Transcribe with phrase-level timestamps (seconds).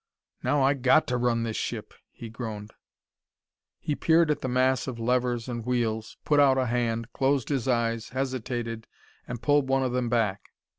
[0.41, 2.73] "Now I got to run this ship!" he groaned.
[3.77, 7.67] He peered at the mass of levers and wheels, put out a hand, closed his
[7.67, 8.87] eyes, hesitated,
[9.27, 10.53] and pulled one of them back.